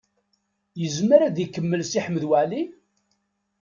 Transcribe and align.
Yezmer 0.81 1.21
ad 1.27 1.37
ikemmel 1.45 1.81
Si 1.85 1.99
Ḥmed 2.05 2.23
Waɛli? 2.29 2.63